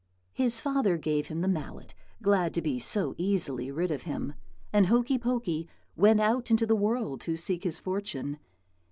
[0.33, 1.93] "His father gave him the mallet,
[2.23, 4.33] glad to be so easily rid of him,
[4.73, 8.39] and Hokey Pokey went out into the world to seek his fortune.